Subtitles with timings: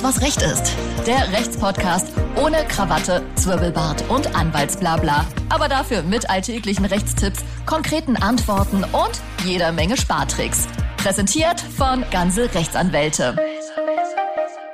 [0.00, 0.76] Alles, was Recht ist.
[1.06, 5.26] Der Rechtspodcast ohne Krawatte, Zwirbelbart und Anwaltsblabla.
[5.48, 10.68] Aber dafür mit alltäglichen Rechtstipps, konkreten Antworten und jeder Menge Spartricks.
[10.96, 13.36] Präsentiert von Ganze Rechtsanwälte.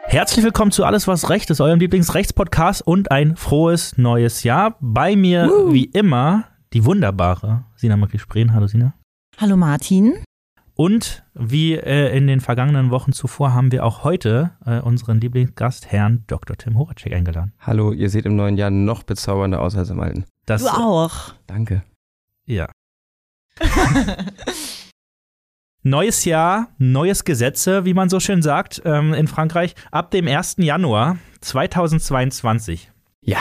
[0.04, 4.76] Herzlich willkommen zu Alles, was Recht ist, eurem Lieblingsrechtspodcast und ein frohes neues Jahr.
[4.80, 5.72] Bei mir, uh.
[5.72, 8.54] wie immer, die wunderbare Sina Marie Spreen.
[8.54, 8.94] Hallo Sina.
[9.38, 10.14] Hallo Martin.
[10.76, 15.90] Und wie äh, in den vergangenen Wochen zuvor haben wir auch heute äh, unseren Lieblingsgast,
[15.90, 16.54] Herrn Dr.
[16.58, 17.54] Tim Horacek, eingeladen.
[17.58, 20.26] Hallo, ihr seht im neuen Jahr noch bezaubernder aus als im alten.
[20.44, 21.32] Das, du auch.
[21.46, 21.82] Danke.
[22.44, 22.70] Ja.
[25.82, 29.76] Neues Jahr, neues Gesetze, wie man so schön sagt, ähm, in Frankreich.
[29.92, 30.56] Ab dem 1.
[30.58, 32.90] Januar 2022.
[33.22, 33.38] Ja.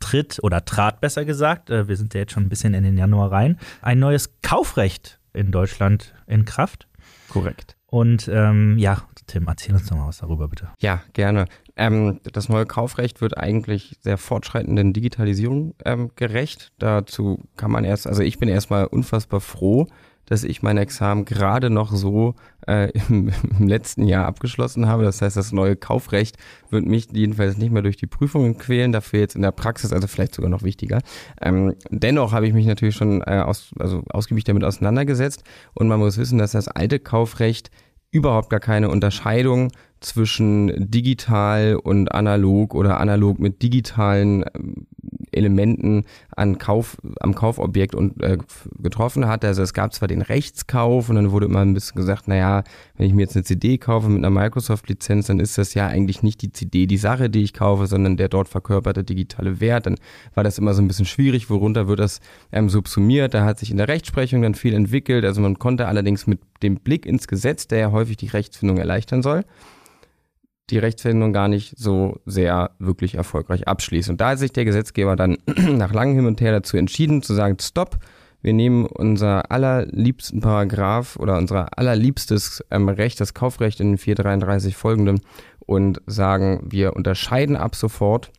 [0.00, 2.98] Tritt oder trat besser gesagt, äh, wir sind ja jetzt schon ein bisschen in den
[2.98, 6.88] Januar rein, ein neues Kaufrecht in Deutschland in Kraft.
[7.28, 7.76] Korrekt.
[7.86, 10.68] Und ähm, ja, Tim, erzähl uns noch mal was darüber, bitte.
[10.80, 11.46] Ja, gerne.
[11.76, 16.72] Ähm, das neue Kaufrecht wird eigentlich der fortschreitenden Digitalisierung ähm, gerecht.
[16.78, 19.86] Dazu kann man erst, also ich bin erstmal unfassbar froh,
[20.26, 22.34] dass ich mein Examen gerade noch so
[22.66, 25.04] äh, im, im, letzten Jahr abgeschlossen habe.
[25.04, 26.36] Das heißt, das neue Kaufrecht
[26.70, 30.06] wird mich jedenfalls nicht mehr durch die Prüfungen quälen, dafür jetzt in der Praxis, also
[30.06, 31.00] vielleicht sogar noch wichtiger.
[31.40, 35.98] Ähm, dennoch habe ich mich natürlich schon äh, aus, also ausgiebig damit auseinandergesetzt und man
[35.98, 37.70] muss wissen, dass das alte Kaufrecht
[38.10, 44.86] überhaupt gar keine Unterscheidung zwischen digital und analog oder analog mit digitalen ähm,
[45.32, 48.38] Elementen an Kauf, am Kaufobjekt und, äh,
[48.78, 49.44] getroffen hat.
[49.44, 52.64] Also es gab zwar den Rechtskauf und dann wurde immer ein bisschen gesagt, naja,
[52.96, 56.22] wenn ich mir jetzt eine CD kaufe mit einer Microsoft-Lizenz, dann ist das ja eigentlich
[56.22, 59.86] nicht die CD die Sache, die ich kaufe, sondern der dort verkörperte digitale Wert.
[59.86, 59.96] Dann
[60.34, 62.20] war das immer so ein bisschen schwierig, worunter wird das
[62.52, 63.34] ähm, subsumiert.
[63.34, 65.24] Da hat sich in der Rechtsprechung dann viel entwickelt.
[65.24, 69.22] Also man konnte allerdings mit dem Blick ins Gesetz, der ja häufig die Rechtsfindung erleichtern
[69.22, 69.44] soll,
[70.70, 74.10] die Rechtsfindung gar nicht so sehr wirklich erfolgreich abschließt.
[74.10, 77.34] Und da hat sich der Gesetzgeber dann nach langem Hin und Her dazu entschieden, zu
[77.34, 77.98] sagen, stopp,
[78.42, 85.20] wir nehmen unser allerliebsten Paragraph oder unser allerliebstes ähm, Recht, das Kaufrecht in 433 folgenden
[85.60, 88.30] und sagen, wir unterscheiden ab sofort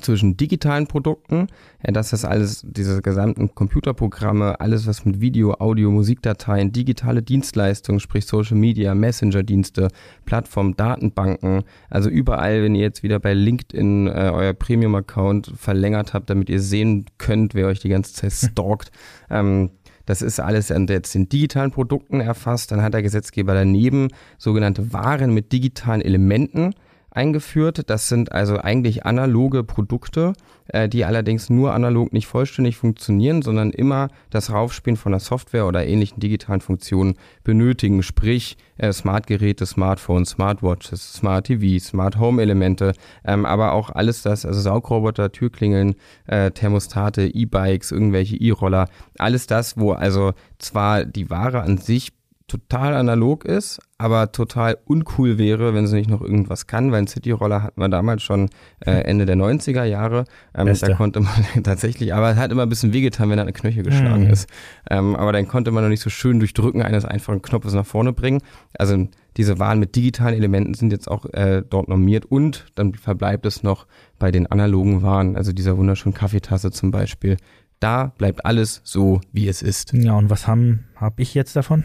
[0.00, 1.48] zwischen digitalen Produkten,
[1.84, 8.00] ja, dass das alles, diese gesamten Computerprogramme, alles was mit Video, Audio, Musikdateien, digitale Dienstleistungen,
[8.00, 9.88] sprich Social Media, Messenger-Dienste,
[10.24, 16.30] Plattformen, Datenbanken, also überall, wenn ihr jetzt wieder bei LinkedIn äh, euer Premium-Account verlängert habt,
[16.30, 18.90] damit ihr sehen könnt, wer euch die ganze Zeit stalkt,
[19.30, 19.70] ähm,
[20.08, 22.72] das ist alles jetzt in digitalen Produkten erfasst.
[22.72, 26.72] Dann hat der Gesetzgeber daneben sogenannte Waren mit digitalen Elementen
[27.18, 27.90] eingeführt.
[27.90, 30.34] Das sind also eigentlich analoge Produkte,
[30.68, 35.66] äh, die allerdings nur analog nicht vollständig funktionieren, sondern immer das Raufspielen von der Software
[35.66, 38.04] oder ähnlichen digitalen Funktionen benötigen.
[38.04, 42.92] Sprich, äh, Smartgeräte, Smartphones, Smartwatches, Smart TV, Smart Home Elemente,
[43.24, 45.96] ähm, aber auch alles das, also Saugroboter, Türklingeln,
[46.26, 52.12] äh, Thermostate, E-Bikes, irgendwelche E-Roller, alles das, wo also zwar die Ware an sich
[52.48, 57.06] total analog ist, aber total uncool wäre, wenn sie nicht noch irgendwas kann, weil ein
[57.06, 58.48] City-Roller hatten wir damals schon
[58.80, 60.24] äh, Ende der 90er Jahre.
[60.54, 63.52] Ähm, da konnte man tatsächlich, aber es hat immer ein bisschen wehgetan, wenn er eine
[63.52, 64.30] Knöchel geschlagen mhm.
[64.30, 64.48] ist.
[64.90, 67.86] Ähm, aber dann konnte man noch nicht so schön durch Drücken eines einfachen Knopfes nach
[67.86, 68.40] vorne bringen.
[68.78, 73.46] Also diese Waren mit digitalen Elementen sind jetzt auch äh, dort normiert und dann verbleibt
[73.46, 73.86] es noch
[74.18, 77.36] bei den analogen Waren, also dieser wunderschönen Kaffeetasse zum Beispiel,
[77.80, 79.92] da bleibt alles so, wie es ist.
[79.92, 81.84] Ja, und was habe hab ich jetzt davon?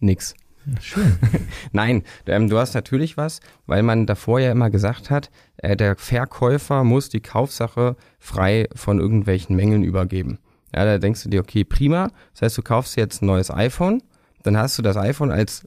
[0.00, 0.34] Nix.
[0.80, 1.18] Schön.
[1.72, 5.96] Nein, ähm, du hast natürlich was, weil man davor ja immer gesagt hat, äh, der
[5.96, 10.38] Verkäufer muss die Kaufsache frei von irgendwelchen Mängeln übergeben.
[10.74, 12.10] Ja, da denkst du dir, okay, prima.
[12.32, 14.02] Das heißt, du kaufst jetzt ein neues iPhone,
[14.42, 15.66] dann hast du das iPhone als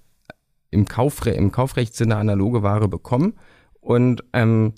[0.70, 3.34] im, Kaufre im Kaufrechtssinne analoge Ware bekommen
[3.80, 4.74] und ähm,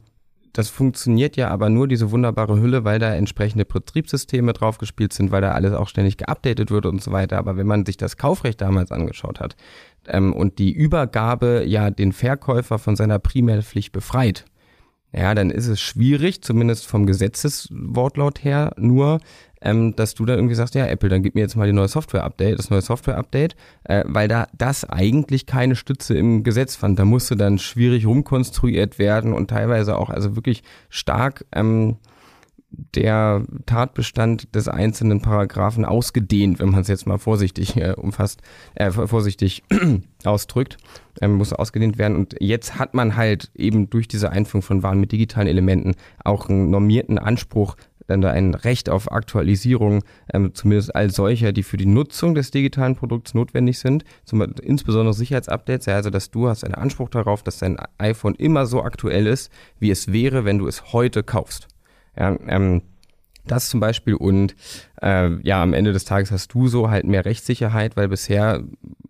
[0.53, 5.41] das funktioniert ja aber nur diese wunderbare Hülle, weil da entsprechende Betriebssysteme draufgespielt sind, weil
[5.41, 7.37] da alles auch ständig geupdatet wird und so weiter.
[7.39, 9.55] Aber wenn man sich das Kaufrecht damals angeschaut hat
[10.07, 14.45] ähm, und die Übergabe ja den Verkäufer von seiner Primärpflicht befreit,
[15.11, 19.19] ja, dann ist es schwierig, zumindest vom Gesetzeswortlaut her, nur
[19.63, 21.87] ähm, dass du dann irgendwie sagst, ja, Apple, dann gib mir jetzt mal die neue
[21.87, 23.55] Software-Update, das neue Software-Update,
[23.85, 26.99] äh, weil da das eigentlich keine Stütze im Gesetz fand.
[26.99, 31.97] Da musste dann schwierig rumkonstruiert werden und teilweise auch also wirklich stark ähm,
[32.95, 38.41] der Tatbestand des einzelnen Paragraphen ausgedehnt, wenn man es jetzt mal vorsichtig äh, umfasst,
[38.75, 39.63] äh, vorsichtig
[40.23, 40.77] ausdrückt,
[41.21, 42.17] ähm, muss ausgedehnt werden.
[42.17, 45.93] Und jetzt hat man halt eben durch diese Einführung von Waren mit digitalen Elementen
[46.23, 47.75] auch einen normierten Anspruch
[48.07, 50.03] dann ein Recht auf Aktualisierung,
[50.33, 55.13] ähm, zumindest all solcher, die für die Nutzung des digitalen Produkts notwendig sind, zum, insbesondere
[55.13, 59.27] Sicherheitsupdates, ja, also dass du hast einen Anspruch darauf, dass dein iPhone immer so aktuell
[59.27, 61.67] ist, wie es wäre, wenn du es heute kaufst.
[62.17, 62.81] Ja, ähm,
[63.45, 64.55] das zum Beispiel und
[65.01, 68.63] äh, ja, am Ende des Tages hast du so halt mehr Rechtssicherheit, weil bisher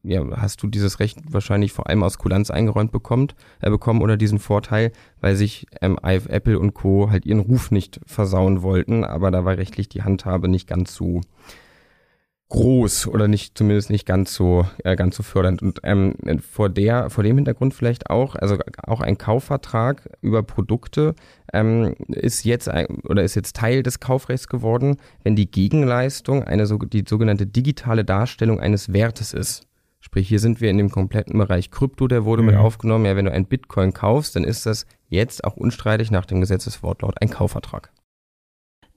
[0.04, 4.18] ja, hast du dieses Recht wahrscheinlich vor allem aus Kulanz eingeräumt bekommt, äh, bekommen oder
[4.18, 4.92] diesen Vorteil,
[5.22, 7.10] weil sich ähm, Apple und Co.
[7.10, 11.22] halt ihren Ruf nicht versauen wollten, aber da war rechtlich die Handhabe nicht ganz so
[12.54, 16.14] groß oder nicht zumindest nicht ganz so äh, ganz so fördernd und ähm,
[16.48, 21.16] vor der vor dem Hintergrund vielleicht auch also auch ein Kaufvertrag über Produkte
[21.52, 26.68] ähm, ist jetzt ein, oder ist jetzt Teil des Kaufrechts geworden, wenn die Gegenleistung eine
[26.68, 29.64] so die sogenannte digitale Darstellung eines Wertes ist.
[30.00, 32.50] Sprich, hier sind wir in dem kompletten Bereich Krypto, der wurde mhm.
[32.50, 33.06] mit aufgenommen.
[33.06, 37.20] Ja, wenn du ein Bitcoin kaufst, dann ist das jetzt auch unstreitig nach dem Gesetzeswortlaut
[37.20, 37.92] ein Kaufvertrag.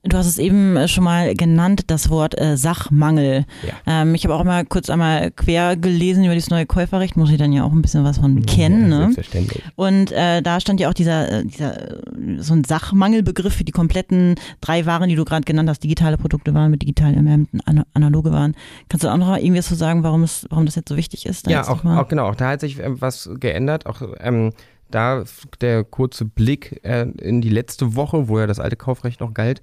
[0.08, 3.44] Du hast es eben äh, schon mal genannt, das Wort äh, Sachmangel.
[3.66, 4.02] Ja.
[4.02, 7.38] Ähm, ich habe auch mal kurz einmal quer gelesen über das neue Käuferrecht, muss ich
[7.38, 8.90] dann ja auch ein bisschen was von kennen.
[8.90, 9.12] Ja, ne?
[9.12, 9.62] Selbstverständlich.
[9.74, 12.00] Und äh, da stand ja auch dieser, äh, dieser
[12.38, 16.54] so ein Sachmangelbegriff für die kompletten drei Waren, die du gerade genannt hast, digitale Produkte
[16.54, 17.60] waren mit digitalen Elementen,
[17.94, 18.54] analoge Waren.
[18.88, 21.26] Kannst du auch noch irgendwas zu so sagen, warum es, warum das jetzt so wichtig
[21.26, 21.48] ist?
[21.48, 23.86] Ja, auch, auch, genau, auch da hat sich ähm, was geändert.
[23.86, 24.52] Auch ähm,
[24.90, 25.24] da
[25.60, 29.60] der kurze Blick äh, in die letzte Woche, wo ja das alte Kaufrecht noch galt.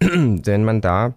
[0.00, 1.14] wenn man da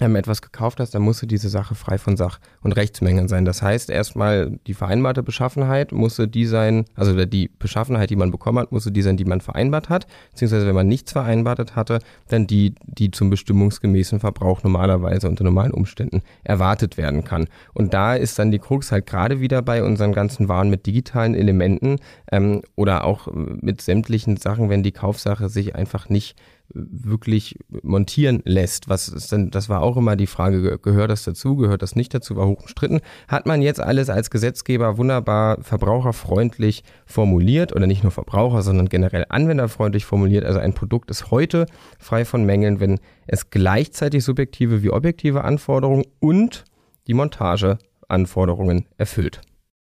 [0.00, 3.44] ähm, etwas gekauft hast, dann musste diese Sache frei von Sach- und Rechtsmängeln sein.
[3.44, 8.58] Das heißt, erstmal die vereinbarte Beschaffenheit musste die sein, also die Beschaffenheit, die man bekommen
[8.58, 10.06] hat, musste die sein, die man vereinbart hat.
[10.30, 15.72] Beziehungsweise wenn man nichts vereinbart hatte, dann die, die zum bestimmungsgemäßen Verbrauch normalerweise unter normalen
[15.72, 17.46] Umständen erwartet werden kann.
[17.74, 21.34] Und da ist dann die Krux halt gerade wieder bei unseren ganzen Waren mit digitalen
[21.34, 21.98] Elementen
[22.32, 26.36] ähm, oder auch mit sämtlichen Sachen, wenn die Kaufsache sich einfach nicht
[26.72, 28.88] wirklich montieren lässt.
[28.88, 32.14] Was ist denn, das war auch immer die Frage, gehört das dazu, gehört das nicht
[32.14, 33.00] dazu, war hoch umstritten.
[33.28, 39.26] Hat man jetzt alles als Gesetzgeber wunderbar verbraucherfreundlich formuliert oder nicht nur Verbraucher, sondern generell
[39.28, 40.44] anwenderfreundlich formuliert.
[40.44, 41.66] Also ein Produkt ist heute
[41.98, 46.64] frei von Mängeln, wenn es gleichzeitig subjektive wie objektive Anforderungen und
[47.06, 49.40] die Montageanforderungen erfüllt.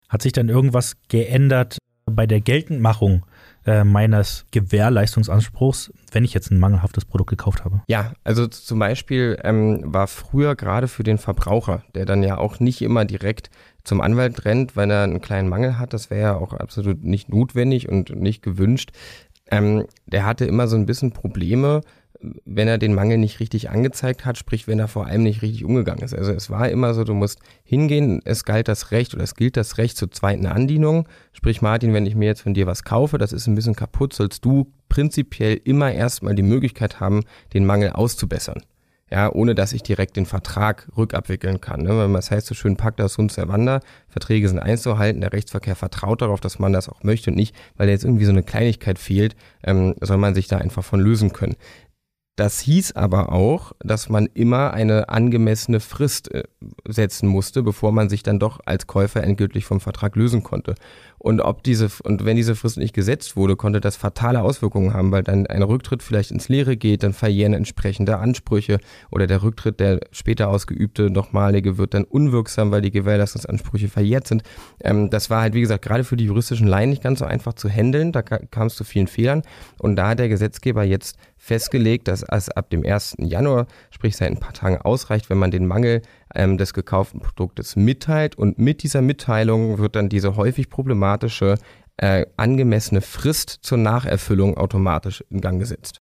[0.10, 3.26] Hat sich dann irgendwas geändert bei der Geltendmachung
[3.66, 7.82] äh, meines Gewährleistungsanspruchs, wenn ich jetzt ein mangelhaftes Produkt gekauft habe.
[7.88, 12.60] Ja, also zum Beispiel ähm, war früher gerade für den Verbraucher, der dann ja auch
[12.60, 13.50] nicht immer direkt
[13.84, 17.30] zum Anwalt rennt, wenn er einen kleinen Mangel hat, das wäre ja auch absolut nicht
[17.30, 18.92] notwendig und nicht gewünscht.
[19.52, 21.82] Ähm, der hatte immer so ein bisschen Probleme,
[22.46, 25.66] wenn er den Mangel nicht richtig angezeigt hat, sprich, wenn er vor allem nicht richtig
[25.66, 26.14] umgegangen ist.
[26.14, 29.58] Also es war immer so, du musst hingehen, es galt das Recht oder es gilt
[29.58, 31.08] das Recht zur zweiten Andienung.
[31.34, 34.14] Sprich, Martin, wenn ich mir jetzt von dir was kaufe, das ist ein bisschen kaputt,
[34.14, 37.24] sollst du prinzipiell immer erstmal die Möglichkeit haben,
[37.54, 38.62] den Mangel auszubessern.
[39.14, 41.84] Ja, ohne dass ich direkt den Vertrag rückabwickeln kann.
[41.84, 42.10] Ne?
[42.14, 46.42] Das heißt so schön, packt das Hund Servander, Verträge sind einzuhalten, der Rechtsverkehr vertraut darauf,
[46.42, 49.94] dass man das auch möchte und nicht, weil jetzt irgendwie so eine Kleinigkeit fehlt, ähm,
[50.02, 51.58] soll man sich da einfach von lösen können.
[52.36, 56.44] Das hieß aber auch, dass man immer eine angemessene Frist äh,
[56.88, 60.74] setzen musste, bevor man sich dann doch als Käufer endgültig vom Vertrag lösen konnte.
[61.20, 65.12] Und ob diese, und wenn diese Frist nicht gesetzt wurde, konnte das fatale Auswirkungen haben,
[65.12, 68.80] weil dann ein Rücktritt vielleicht ins Leere geht, dann verjähren entsprechende Ansprüche
[69.12, 74.42] oder der Rücktritt, der später ausgeübte, nochmalige, wird dann unwirksam, weil die Gewährleistungsansprüche verjährt sind.
[74.82, 77.54] Ähm, das war halt, wie gesagt, gerade für die juristischen Laien nicht ganz so einfach
[77.54, 79.44] zu handeln, da kam es zu vielen Fehlern.
[79.78, 83.18] Und da hat der Gesetzgeber jetzt festgelegt, dass es ab dem 1.
[83.20, 86.02] Januar, sprich seit ein paar Tagen, ausreicht, wenn man den Mangel
[86.34, 88.38] ähm, des gekauften Produktes mitteilt.
[88.38, 91.56] Und mit dieser Mitteilung wird dann diese häufig problematische
[91.98, 96.03] äh, angemessene Frist zur Nacherfüllung automatisch in Gang gesetzt.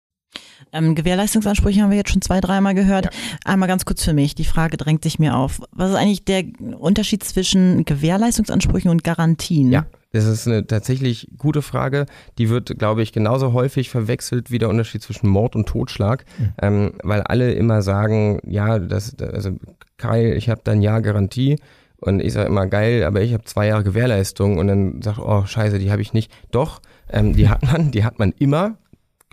[0.72, 3.06] Ähm, Gewährleistungsansprüche haben wir jetzt schon zwei, dreimal gehört.
[3.06, 3.12] Ja.
[3.46, 5.62] Einmal ganz kurz für mich, die Frage drängt sich mir auf.
[5.72, 6.44] Was ist eigentlich der
[6.78, 9.72] Unterschied zwischen Gewährleistungsansprüchen und Garantien?
[9.72, 12.06] Ja, das ist eine tatsächlich gute Frage.
[12.38, 16.54] Die wird, glaube ich, genauso häufig verwechselt wie der Unterschied zwischen Mord und Totschlag, mhm.
[16.62, 19.52] ähm, weil alle immer sagen, ja, das, also
[19.98, 21.58] Kai, ich habe dann Jahr Garantie.
[21.98, 25.46] Und ich sage immer, geil, aber ich habe zwei Jahre Gewährleistung und dann sagt, oh
[25.46, 26.32] scheiße, die habe ich nicht.
[26.52, 26.82] Doch,
[27.12, 28.78] ähm, die hat man, die hat man immer.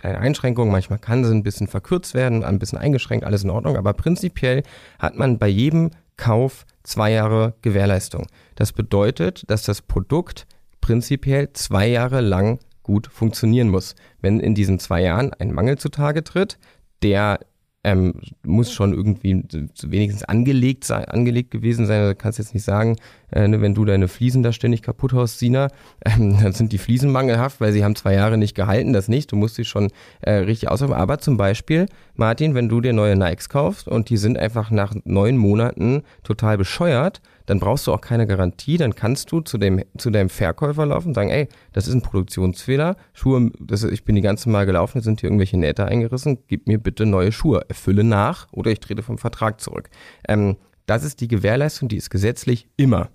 [0.02, 3.76] Kleine Einschränkungen, manchmal kann sie ein bisschen verkürzt werden, ein bisschen eingeschränkt, alles in Ordnung,
[3.76, 4.64] aber prinzipiell
[4.98, 8.26] hat man bei jedem Kauf zwei Jahre Gewährleistung.
[8.56, 10.48] Das bedeutet, dass das Produkt
[10.80, 13.94] prinzipiell zwei Jahre lang gut funktionieren muss.
[14.20, 16.58] Wenn in diesen zwei Jahren ein Mangel zutage tritt,
[17.04, 17.38] der
[17.84, 19.44] ähm, muss schon irgendwie
[19.82, 22.08] wenigstens angelegt sein, angelegt gewesen sein.
[22.08, 22.96] Du kannst jetzt nicht sagen,
[23.32, 25.68] äh, ne, wenn du deine Fliesen da ständig kaputt haust, Sina,
[26.04, 29.32] ähm, dann sind die Fliesen mangelhaft, weil sie haben zwei Jahre nicht gehalten, das nicht.
[29.32, 30.94] Du musst sie schon äh, richtig ausräumen.
[30.94, 34.94] Aber zum Beispiel, Martin, wenn du dir neue Nikes kaufst und die sind einfach nach
[35.04, 37.20] neun Monaten total bescheuert,
[37.52, 41.08] dann brauchst du auch keine Garantie, dann kannst du zu dem, zu deinem Verkäufer laufen
[41.08, 44.96] und sagen, ey, das ist ein Produktionsfehler, Schuhe, das, ich bin die ganze Mal gelaufen,
[44.96, 48.80] jetzt sind hier irgendwelche Nähte eingerissen, gib mir bitte neue Schuhe, erfülle nach oder ich
[48.80, 49.90] trete vom Vertrag zurück.
[50.26, 50.56] Ähm,
[50.86, 53.10] das ist die Gewährleistung, die ist gesetzlich immer.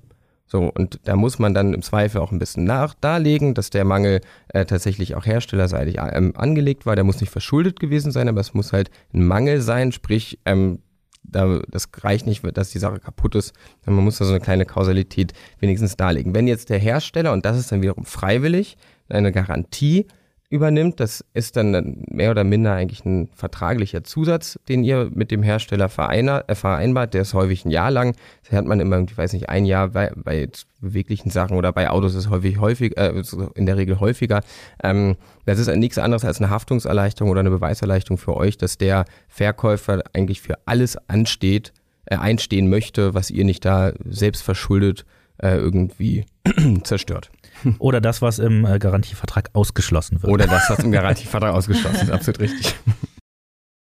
[0.46, 3.86] So, und da muss man dann im Zweifel auch ein bisschen nach darlegen, dass der
[3.86, 6.96] Mangel äh, tatsächlich auch herstellerseitig ähm, angelegt war.
[6.96, 10.84] Der muss nicht verschuldet gewesen sein, aber es muss halt ein Mangel sein, sprich, ähm,
[11.27, 13.53] da, das reicht nicht, dass die Sache kaputt ist.
[13.86, 16.34] Man muss da so eine kleine Kausalität wenigstens darlegen.
[16.34, 18.77] Wenn jetzt der Hersteller, und das ist dann wiederum freiwillig,
[19.10, 20.07] eine Garantie
[20.50, 21.00] übernimmt.
[21.00, 25.86] Das ist dann mehr oder minder eigentlich ein vertraglicher Zusatz, den ihr mit dem Hersteller
[25.86, 27.13] äh, vereinbart.
[27.13, 28.16] Der ist häufig ein Jahr lang.
[28.44, 30.50] Das hat man immer, ich weiß nicht, ein Jahr bei, bei
[30.80, 33.22] beweglichen Sachen oder bei Autos ist häufig häufig, äh,
[33.56, 34.42] in der Regel häufiger.
[34.84, 39.06] Ähm, das ist nichts anderes als eine Haftungserleichterung oder eine Beweiserleichterung für euch, dass der
[39.27, 41.74] Verkäufer eigentlich für alles ansteht,
[42.06, 45.06] äh, einstehen möchte, was ihr nicht da selbst verschuldet
[45.39, 46.25] äh, irgendwie
[46.84, 47.32] zerstört.
[47.79, 50.32] Oder das, was im äh, Garantievertrag ausgeschlossen wird.
[50.32, 52.75] Oder das, was im Garantievertrag ausgeschlossen ist, absolut richtig.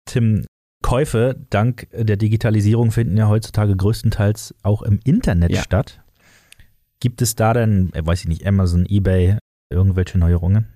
[0.06, 0.46] Tim,
[0.84, 5.62] Käufe dank der Digitalisierung finden ja heutzutage größtenteils auch im Internet ja.
[5.62, 6.02] statt.
[7.00, 9.38] Gibt es da denn, äh, weiß ich nicht, Amazon, eBay,
[9.72, 10.68] irgendwelche Neuerungen?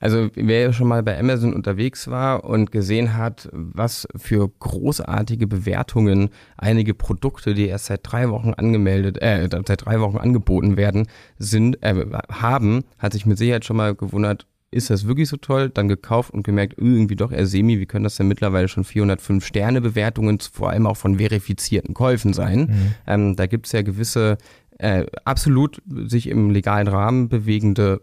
[0.00, 6.30] Also wer schon mal bei Amazon unterwegs war und gesehen hat, was für großartige Bewertungen
[6.56, 11.06] einige Produkte, die erst seit drei Wochen angemeldet, äh, seit drei Wochen angeboten werden,
[11.38, 15.70] sind, äh, haben, hat sich mit Sicherheit schon mal gewundert, ist das wirklich so toll?
[15.70, 19.44] Dann gekauft und gemerkt, irgendwie doch eher semi, wie können das denn mittlerweile schon 405
[19.44, 22.60] Sterne Bewertungen, vor allem auch von verifizierten Käufen sein?
[22.60, 22.94] Mhm.
[23.06, 24.36] Ähm, da gibt es ja gewisse
[24.78, 28.02] äh, absolut sich im legalen Rahmen bewegende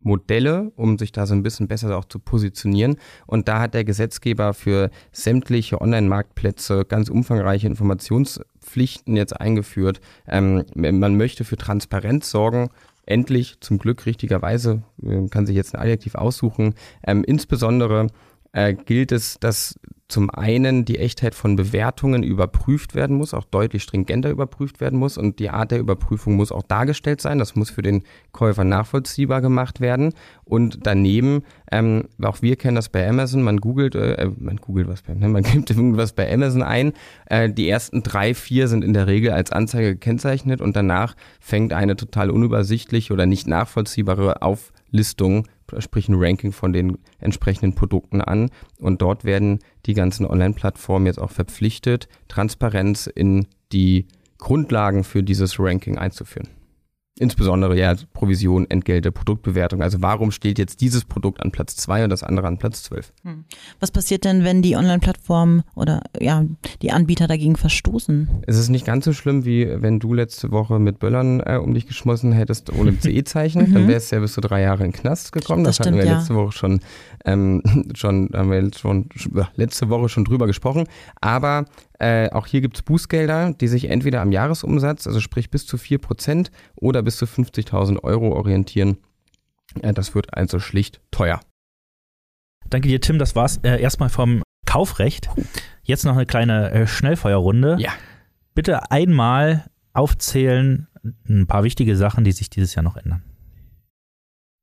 [0.00, 2.96] Modelle, um sich da so ein bisschen besser auch zu positionieren.
[3.26, 10.00] Und da hat der Gesetzgeber für sämtliche Online-Marktplätze ganz umfangreiche Informationspflichten jetzt eingeführt.
[10.28, 12.68] Ähm, man möchte für Transparenz sorgen.
[13.04, 16.74] Endlich, zum Glück richtigerweise, man kann sich jetzt ein Adjektiv aussuchen.
[17.06, 18.08] Ähm, insbesondere
[18.56, 23.82] äh, gilt es, dass zum einen die Echtheit von Bewertungen überprüft werden muss, auch deutlich
[23.82, 27.38] stringenter überprüft werden muss und die Art der Überprüfung muss auch dargestellt sein.
[27.38, 30.14] Das muss für den Käufer nachvollziehbar gemacht werden.
[30.44, 35.02] Und daneben, ähm, auch wir kennen das bei Amazon, man googelt, äh, man googelt was
[35.02, 36.92] bei, ne, man gibt irgendwas bei Amazon ein.
[37.26, 41.72] Äh, die ersten drei, vier sind in der Regel als Anzeige gekennzeichnet und danach fängt
[41.72, 45.46] eine total unübersichtliche oder nicht nachvollziehbare Auflistung
[45.78, 48.50] sprich ein Ranking von den entsprechenden Produkten an.
[48.78, 54.06] Und dort werden die ganzen Online-Plattformen jetzt auch verpflichtet, Transparenz in die
[54.38, 56.48] Grundlagen für dieses Ranking einzuführen.
[57.18, 59.80] Insbesondere ja Provision, Entgelte, Produktbewertung.
[59.80, 63.10] Also warum steht jetzt dieses Produkt an Platz 2 und das andere an Platz 12?
[63.22, 63.44] Hm.
[63.80, 66.44] Was passiert denn, wenn die Online-Plattformen oder ja,
[66.82, 68.28] die Anbieter dagegen verstoßen?
[68.46, 71.72] Es ist nicht ganz so schlimm, wie wenn du letzte Woche mit Böllern äh, um
[71.72, 73.72] dich geschmissen hättest ohne CE-Zeichen.
[73.72, 73.88] Dann mhm.
[73.88, 75.64] wärst du ja bis zu drei Jahre in den Knast gekommen.
[75.64, 76.38] Das, das stimmt, hatten wir letzte ja.
[76.38, 76.80] Woche schon,
[77.24, 77.62] ähm,
[77.94, 79.08] schon, haben wir schon
[79.54, 80.86] letzte Woche schon drüber gesprochen.
[81.22, 81.64] Aber
[81.98, 85.76] äh, auch hier gibt es Bußgelder, die sich entweder am Jahresumsatz, also sprich bis zu
[85.76, 88.98] 4% oder bis zu 50.000 Euro orientieren.
[89.82, 91.40] Äh, das wird also schlicht teuer.
[92.68, 93.18] Danke dir, Tim.
[93.18, 95.30] Das war's äh, erstmal vom Kaufrecht.
[95.82, 97.76] Jetzt noch eine kleine äh, Schnellfeuerrunde.
[97.78, 97.92] Ja.
[98.54, 100.88] Bitte einmal aufzählen
[101.28, 103.22] ein paar wichtige Sachen, die sich dieses Jahr noch ändern.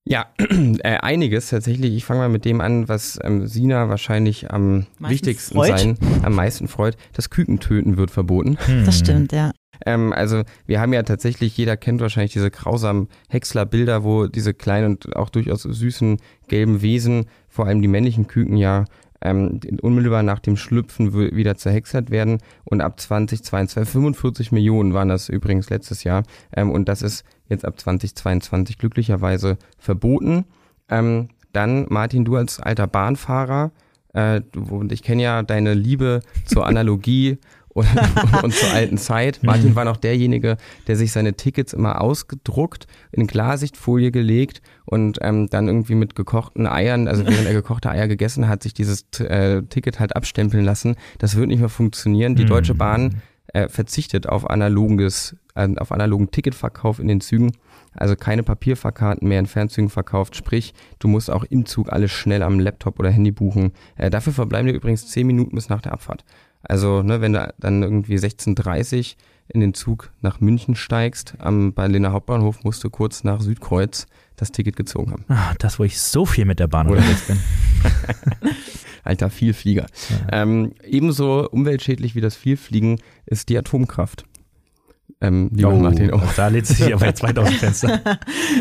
[0.05, 1.93] Ja, äh, einiges tatsächlich.
[1.93, 5.79] Ich fange mal mit dem an, was ähm, Sina wahrscheinlich am Meistens wichtigsten freut.
[5.79, 6.97] sein, am meisten freut.
[7.13, 8.57] Das Kükentöten wird verboten.
[8.65, 8.85] Hm.
[8.85, 9.51] Das stimmt, ja.
[9.85, 14.97] Ähm, also wir haben ja tatsächlich, jeder kennt wahrscheinlich diese grausamen Häcksler-Bilder, wo diese kleinen
[14.97, 16.17] und auch durchaus süßen
[16.47, 18.85] gelben Wesen, vor allem die männlichen Küken ja
[19.21, 22.39] ähm, unmittelbar nach dem Schlüpfen wieder zerhäcksert werden.
[22.65, 26.23] Und ab 2022, 45 Millionen waren das übrigens letztes Jahr.
[26.55, 30.45] Ähm, und das ist jetzt ab 2022 glücklicherweise verboten.
[30.89, 33.71] Ähm, dann, Martin, du als alter Bahnfahrer,
[34.13, 37.37] äh, und ich kenne ja deine Liebe zur Analogie
[37.73, 37.87] und,
[38.43, 39.39] und zur alten Zeit.
[39.41, 45.49] Martin war noch derjenige, der sich seine Tickets immer ausgedruckt, in Klarsichtfolie gelegt und ähm,
[45.49, 49.63] dann irgendwie mit gekochten Eiern, also während er gekochte Eier gegessen hat, sich dieses äh,
[49.63, 50.95] Ticket halt abstempeln lassen.
[51.17, 52.35] Das wird nicht mehr funktionieren.
[52.35, 52.77] Die Deutsche mhm.
[52.77, 53.21] Bahn
[53.53, 57.53] äh, verzichtet auf analoges, äh, auf analogen Ticketverkauf in den Zügen.
[57.95, 60.35] Also keine Papierfahrkarten mehr in Fernzügen verkauft.
[60.35, 63.71] Sprich, du musst auch im Zug alles schnell am Laptop oder Handy buchen.
[63.95, 66.25] Äh, dafür verbleiben dir übrigens 10 Minuten bis nach der Abfahrt.
[66.63, 69.15] Also, ne, wenn du dann irgendwie 16.30
[69.49, 74.07] in den Zug nach München steigst, am Berliner Hauptbahnhof musst du kurz nach Südkreuz
[74.37, 75.25] das Ticket gezogen haben.
[75.27, 77.37] Ah, das, wo ich so viel mit der Bahn unterwegs bin.
[79.03, 79.87] Alter, Vielflieger.
[80.09, 80.43] Ja.
[80.43, 84.25] Ähm, ebenso umweltschädlich wie das Vielfliegen ist die Atomkraft.
[85.23, 86.13] Ähm, lieber oh, Martin.
[86.13, 86.21] Oh.
[86.35, 88.01] Da lädt sich aber jetzt weit aus dem Fenster.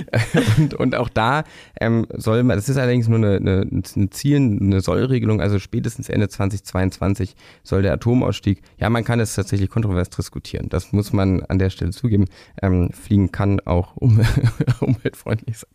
[0.59, 1.43] und, und auch da
[1.81, 6.09] ähm, soll man, das ist allerdings nur eine, eine, eine Ziel, eine Sollregelung, also spätestens
[6.09, 7.35] Ende 2022
[7.65, 11.71] soll der Atomausstieg, ja, man kann es tatsächlich kontrovers diskutieren, das muss man an der
[11.71, 12.27] Stelle zugeben.
[12.63, 14.21] Ähm, Fliegen kann auch um,
[14.81, 15.71] umweltfreundlich sein.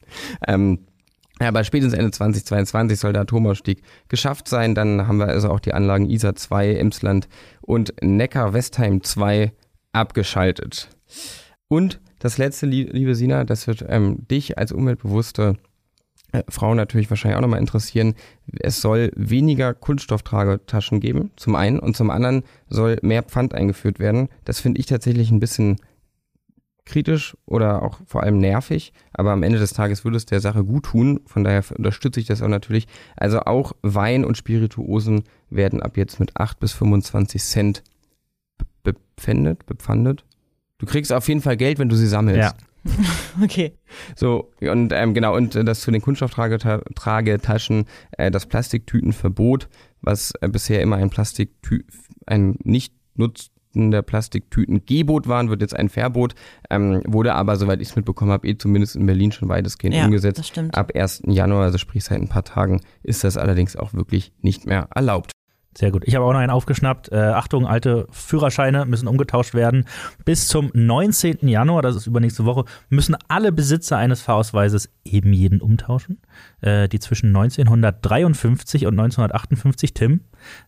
[0.47, 0.79] Ähm,
[1.39, 4.73] ja, aber spätestens Ende 2022 soll der Atomausstieg geschafft sein.
[4.73, 7.27] Dann haben wir also auch die Anlagen ISA 2, Emsland
[7.61, 9.51] und Neckar-Westheim 2
[9.93, 10.89] abgeschaltet.
[11.67, 15.57] Und das letzte, liebe Sina, das wird ähm, dich als umweltbewusste
[16.31, 18.15] äh, Frau natürlich wahrscheinlich auch nochmal interessieren.
[18.59, 24.29] Es soll weniger Kunststofftragetaschen geben, zum einen, und zum anderen soll mehr Pfand eingeführt werden.
[24.43, 25.77] Das finde ich tatsächlich ein bisschen
[26.87, 30.63] kritisch oder auch vor allem nervig, aber am Ende des Tages würde es der Sache
[30.63, 31.19] gut tun.
[31.25, 32.87] Von daher unterstütze ich das auch natürlich.
[33.15, 37.83] Also auch Wein und Spirituosen werden ab jetzt mit 8 bis 25 Cent
[38.83, 40.25] bepfändet, bepfandet.
[40.77, 42.39] Du kriegst auf jeden Fall Geld, wenn du sie sammelst.
[42.39, 42.53] Ja.
[43.43, 43.73] okay.
[44.15, 49.67] So, und ähm, genau, und das zu den Kunststofftragetaschen, äh, das Plastiktütenverbot,
[50.01, 51.83] was äh, bisher immer ein Plastiktü
[52.25, 52.93] ein nicht
[53.77, 56.35] nutzender Plastiktüten-Gebot waren, wird jetzt ein Verbot,
[56.69, 60.05] ähm, wurde aber, soweit ich es mitbekommen habe, eh zumindest in Berlin schon weitestgehend ja,
[60.05, 60.39] umgesetzt.
[60.39, 60.75] Das stimmt.
[60.75, 61.23] Ab 1.
[61.27, 65.31] Januar, also sprich seit ein paar Tagen, ist das allerdings auch wirklich nicht mehr erlaubt.
[65.77, 66.03] Sehr gut.
[66.07, 67.11] Ich habe auch noch einen aufgeschnappt.
[67.11, 69.85] Äh, Achtung, alte Führerscheine müssen umgetauscht werden.
[70.25, 71.47] Bis zum 19.
[71.47, 76.19] Januar, das ist übernächste Woche, müssen alle Besitzer eines Fahrausweises eben jeden umtauschen,
[76.61, 80.21] äh, die zwischen 1953 und 1958, Tim,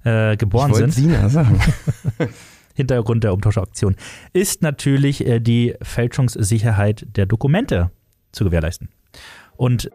[0.03, 0.93] äh, geboren ich sind.
[0.93, 1.59] Sina sagen.
[2.79, 3.95] Hintergrund der Umtauschaktion
[4.33, 7.91] ist natürlich äh, die Fälschungssicherheit der Dokumente
[8.31, 8.89] zu gewährleisten.
[9.57, 9.89] Und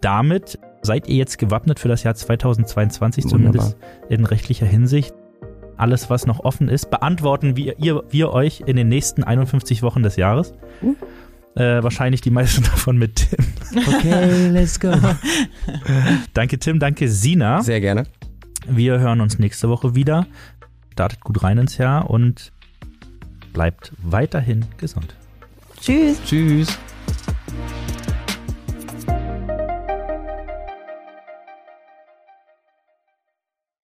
[0.00, 3.52] damit seid ihr jetzt gewappnet für das Jahr 2022, Wunderbar.
[3.52, 3.76] zumindest
[4.08, 5.14] in rechtlicher Hinsicht.
[5.76, 10.02] Alles, was noch offen ist, beantworten wir, ihr, wir euch in den nächsten 51 Wochen
[10.02, 10.52] des Jahres.
[10.82, 10.94] Uh.
[11.56, 13.44] Äh, wahrscheinlich die meisten davon mit Tim.
[13.88, 14.92] Okay, let's go.
[16.34, 17.62] danke Tim, danke Sina.
[17.62, 18.04] Sehr gerne.
[18.68, 20.26] Wir hören uns nächste Woche wieder.
[21.00, 22.52] Startet gut rein ins Jahr und
[23.54, 25.14] bleibt weiterhin gesund.
[25.80, 26.22] Tschüss.
[26.26, 26.78] Tschüss.